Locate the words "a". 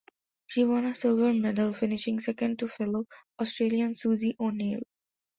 0.87-0.95